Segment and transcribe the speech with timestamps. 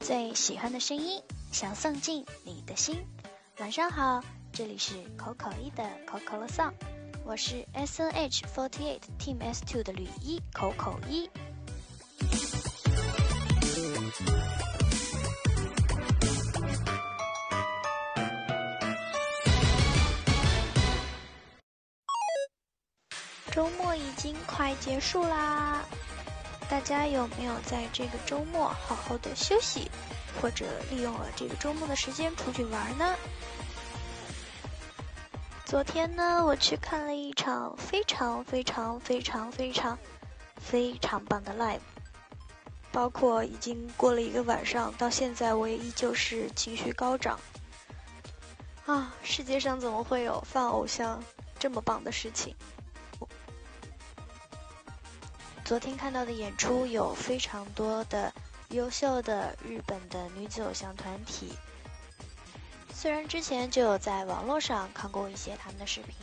[0.00, 3.02] 最喜欢的声音，想送进你的心。
[3.58, 4.22] 晚上好，
[4.52, 6.72] 这里是口口一的口口乐 song，
[7.24, 11.30] 我是 S N H forty eight Team S two 的吕一口口一。
[23.78, 25.82] 末已经快结束啦，
[26.68, 29.90] 大家有没有在这个周末好好的休息，
[30.40, 33.14] 或者利用了这个周末的时间出去玩呢？
[35.64, 39.98] 昨天呢，我去看了一场非常非常非常非常
[40.56, 41.80] 非常棒的 live，
[42.92, 47.40] 包括已经过了一个晚上，到现在我也依旧是情绪高涨。
[48.86, 51.22] 啊，世界上怎么会有放偶像
[51.58, 52.54] 这么棒的事情？
[55.64, 58.30] 昨天看到的演出有非常多的
[58.68, 61.54] 优秀的日本的女子偶像团体，
[62.92, 66.14] 虽然之前就有在网络上看过一些他们的视频，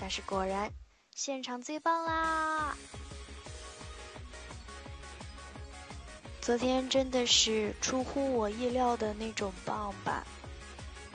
[0.00, 0.68] 但是果然
[1.14, 2.76] 现场最棒啦！
[6.40, 10.26] 昨天真的是出乎我意料的那种棒吧！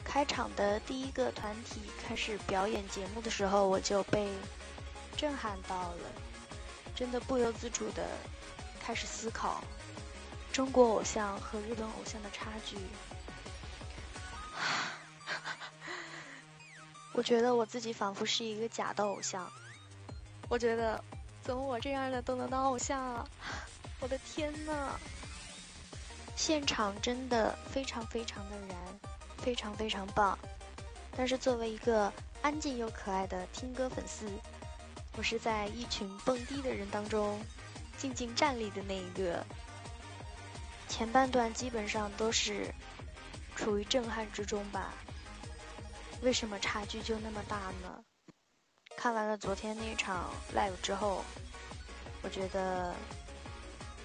[0.06, 4.30] 开场的第一个团体开始表演节目的时候，我就被
[5.18, 6.00] 震撼到了。
[6.96, 8.08] 真的不由自主的
[8.80, 9.64] 开始思考
[10.52, 12.78] 中国偶像和日本偶像的差距。
[17.14, 19.48] 我觉得我自己仿佛是一个假的偶像。
[20.50, 21.04] 我觉得，
[21.44, 23.28] 怎么我这样的都能当偶像啊？
[24.00, 24.90] 我的天呐！
[26.36, 28.78] 现场真的非常非常的燃，
[29.38, 30.38] 非常非常棒。
[31.16, 34.28] 但是作为一个安静又可爱的听歌粉丝。
[35.16, 37.40] 我是在一群蹦迪的人当中
[37.98, 39.46] 静静站立的那一个。
[40.88, 42.74] 前半段基本上都是
[43.56, 44.94] 处于震撼之中吧。
[46.22, 48.04] 为什么差距就那么大呢？
[48.96, 51.24] 看完了昨天那场 live 之后，
[52.22, 52.96] 我觉得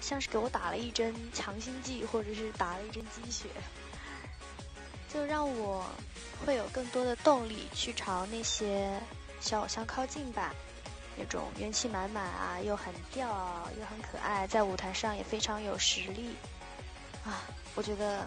[0.01, 3.49] 像是给我打了一针强心剂，或者是打了一针鸡血，
[5.13, 5.85] 就让我
[6.45, 8.99] 会有更多的动力去朝那些
[9.39, 10.53] 小偶像靠近吧。
[11.19, 13.27] 那种元气满满啊，又很吊，
[13.77, 16.33] 又很可爱，在舞台上也非常有实力
[17.25, 17.43] 啊！
[17.75, 18.25] 我觉得，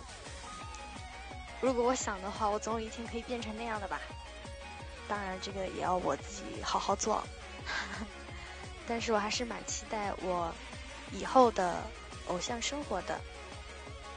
[1.63, 3.99] 如果我想的话，我总有一天可以变成那样的吧。
[5.09, 7.23] 当然，这个也要我自己好好做。
[8.87, 10.53] 但是我还是蛮期待我
[11.13, 11.83] 以后的
[12.29, 13.19] 偶像生活的。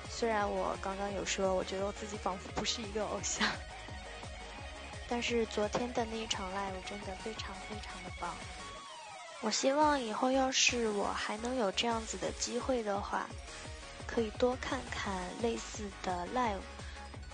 [0.09, 3.47] 虽然我刚刚有说，我觉得我自己仿佛不是一个偶像，
[5.15, 8.35] 但是昨天的那一场 live 真的非常非常的棒。
[9.39, 13.25] 我希望以后要是我还能有这样子的机会的话，
[14.05, 16.59] 可以多看看类似的 live，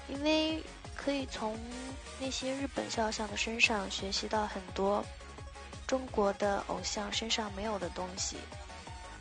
[0.07, 0.63] 因为
[0.95, 1.57] 可以从
[2.19, 5.03] 那些日本肖像的身上学习到很多
[5.87, 8.37] 中国的偶像身上没有的东西，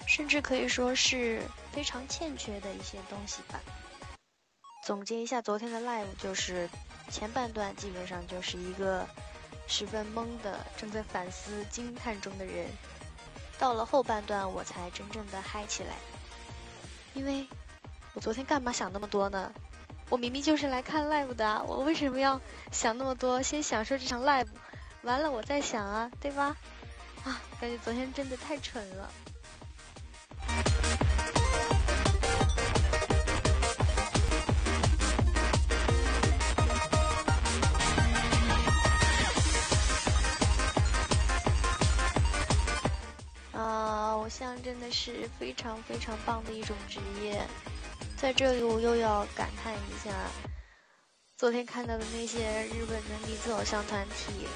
[0.06, 1.40] 甚至可以说是
[1.72, 3.58] 非常欠缺的一些东西吧。
[4.90, 6.68] 总结一下昨天的 live，就是
[7.10, 9.06] 前半段基本上就是一个。
[9.68, 12.66] 十分懵的，正在反思、惊叹中的人，
[13.56, 15.94] 到了后半段，我才真正的嗨起来。
[17.14, 17.46] 因为，
[18.14, 19.52] 我昨天干嘛想那么多呢？
[20.08, 22.40] 我明明就是来看 live 的，我为什么要
[22.72, 23.40] 想那么多？
[23.40, 24.48] 先享受这场 live，
[25.02, 26.56] 完了我再想啊，对吧？
[27.22, 29.08] 啊，感觉昨天真的太蠢了。
[44.62, 47.46] 真的是非常非常棒的一种职业，
[48.16, 50.12] 在这里我又要感叹一下，
[51.36, 54.46] 昨天看到的那些日本的女子偶像团体，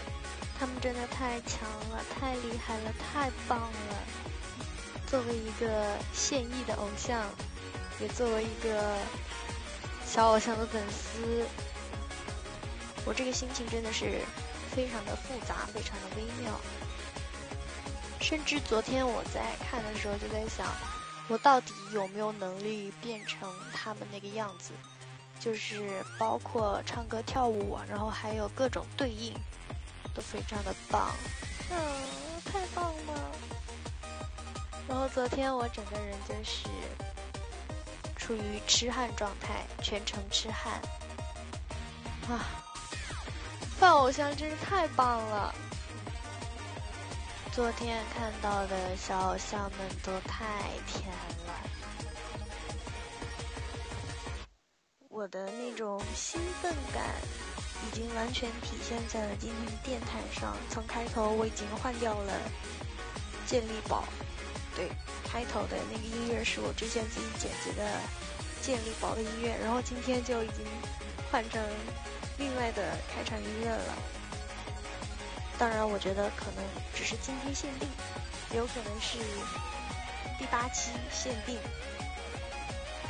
[0.58, 4.02] 他们真的太强了，太厉害了，太棒了。
[5.06, 7.30] 作为一个现役的偶像，
[8.00, 8.96] 也作为一个
[10.06, 11.46] 小偶像的粉丝，
[13.04, 14.20] 我这个心情真的是
[14.74, 16.60] 非常的复杂，非常的微妙。
[18.24, 20.66] 甚至昨天我在看的时候就在想，
[21.28, 24.72] 我到底有没有能力变成他们那个样子？
[25.38, 29.34] 就是包括唱歌跳舞，然后还有各种对应，
[30.14, 31.10] 都非常的棒。
[31.70, 31.76] 嗯，
[32.46, 33.30] 太棒了。
[34.88, 36.66] 然后昨天我整个人就是
[38.16, 40.80] 处于痴汉状态，全程痴汉。
[42.30, 42.40] 啊，
[43.78, 45.54] 饭偶像真是太棒了。
[47.54, 50.44] 昨天看到的小偶像们都太
[50.88, 51.08] 甜
[51.46, 51.54] 了，
[55.08, 57.04] 我的那种兴奋感
[57.86, 60.56] 已经完全体现在了今天的电台上。
[60.68, 62.32] 从开头我已经换掉了
[63.46, 64.02] 健力宝，
[64.74, 64.88] 对，
[65.30, 68.00] 开头的那个音乐是我之前自己剪辑的
[68.60, 70.66] 健力宝的音乐，然后今天就已经
[71.30, 71.62] 换成
[72.36, 73.94] 另外的开场音乐了。
[75.58, 76.64] 当然，我觉得可能
[76.94, 77.88] 只是今天限定，
[78.54, 79.18] 有可能是
[80.38, 81.58] 第八期限定。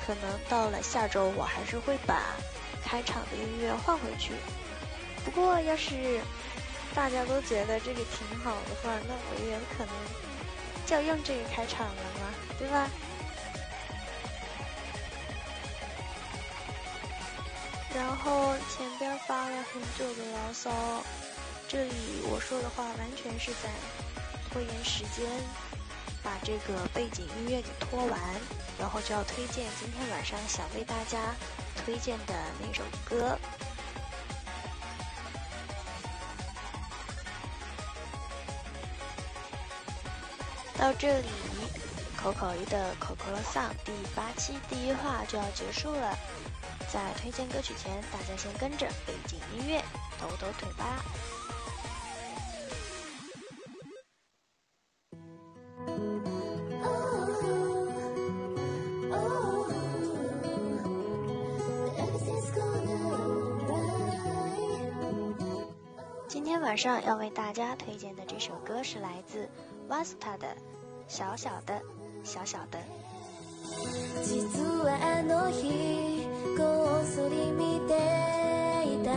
[0.07, 2.21] 可能到了下周，我还是会把
[2.85, 4.35] 开场的音乐换回去。
[5.25, 6.21] 不过，要是
[6.95, 9.95] 大家都觉得这个挺好的话，那我也可能
[10.85, 12.91] 就用这个开场了嘛，对吧？
[17.95, 20.71] 然后前边发了很久的牢骚。
[21.75, 21.91] 这里
[22.31, 23.69] 我说的话完全是在
[24.49, 25.27] 拖延时间，
[26.23, 28.21] 把这个背景音乐给拖完，
[28.79, 31.35] 然后就要推荐今天晚上想为大家
[31.85, 33.37] 推荐的那首歌。
[40.79, 41.29] 到这里，
[42.17, 46.17] 口口一的口口了丧第八期第一话就要结束了。
[46.93, 49.83] 在推荐歌曲前，大家先跟着背景音乐
[50.21, 51.03] 抖抖腿吧。
[66.70, 69.50] 晚上要为大家推荐的这首歌是来自
[69.90, 70.48] Vasta 的《
[71.08, 71.82] 小小的
[72.24, 72.80] 小小的》。
[74.24, 76.28] 実はあの日
[76.58, 77.94] こっそり見て
[78.86, 79.12] いた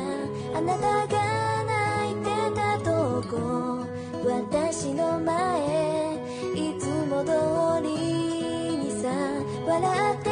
[0.57, 3.87] あなたが泣いてたとこ
[4.25, 6.19] 私の前
[6.55, 7.33] いつも通
[7.83, 7.89] り
[8.79, 9.09] にさ
[9.67, 10.26] 笑って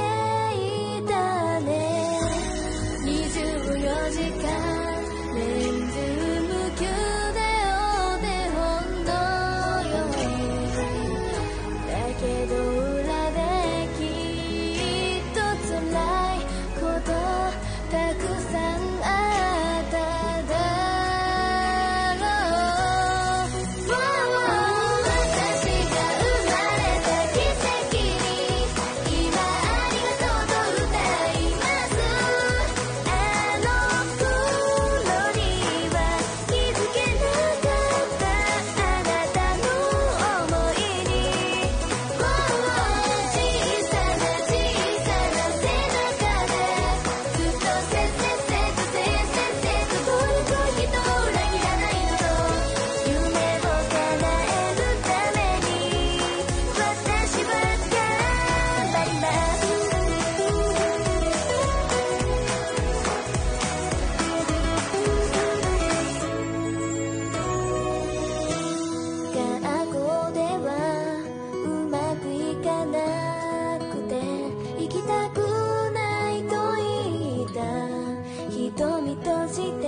[78.72, 79.88] 瞳閉じて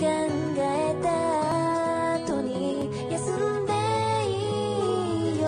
[0.00, 0.04] 考
[0.56, 1.08] えた
[2.24, 3.20] 後に休
[3.60, 3.72] んで
[4.26, 4.30] い
[5.36, 5.44] いよ。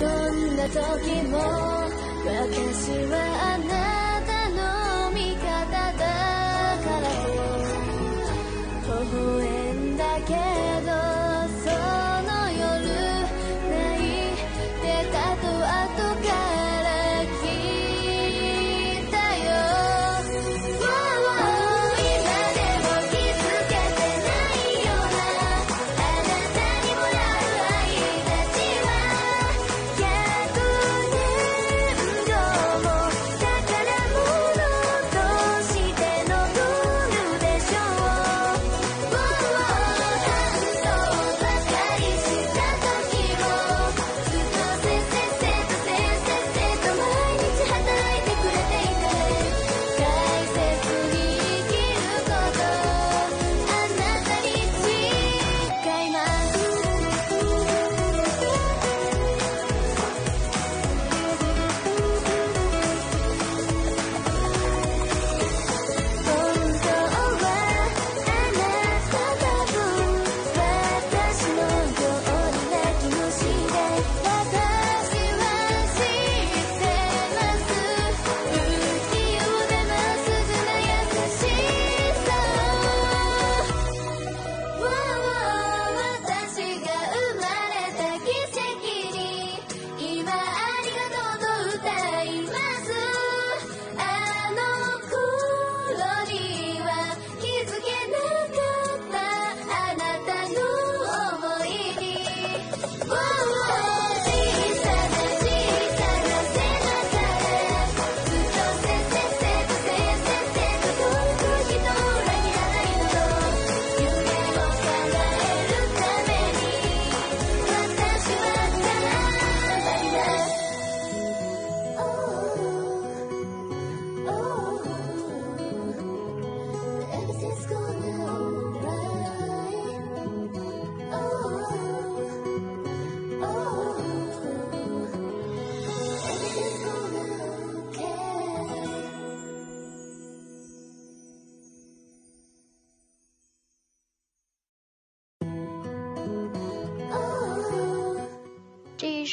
[0.00, 0.74] どんな時
[1.30, 1.34] も
[2.26, 3.14] 私は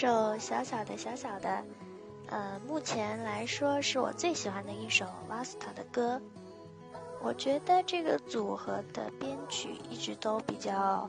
[0.02, 1.64] 首小小的小小的，
[2.26, 6.20] 呃，目前来说是我最喜欢的一首 Vasta 的歌。
[7.22, 11.08] 我觉得这个组合的编曲一直都比较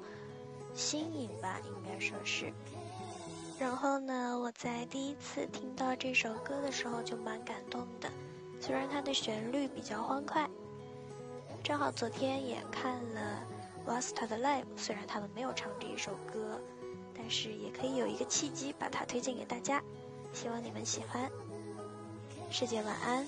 [0.75, 2.53] 新颖吧，应该说是。
[3.59, 8.11] 然后呢，我在第一次听到这首歌的时候就蛮感动的，
[8.61, 10.47] 虽然它的旋律比较欢快。
[11.65, 13.43] 正好昨天也看了
[13.87, 16.61] Vasta 的 live，虽然他们没有唱这一首歌。
[17.23, 19.81] 但是也可以有一个契机把它推荐给大家，
[20.33, 21.31] 希望你们喜欢。
[22.51, 23.25] 师姐晚安。